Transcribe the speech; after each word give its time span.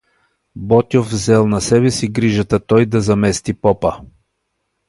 Ботйов 0.55 1.07
взел 1.11 1.45
на 1.47 1.61
себе 1.61 1.91
си 1.91 2.07
грижата 2.07 2.59
той 2.59 2.85
да 2.85 3.01
замести 3.01 3.53
попа. 3.53 4.01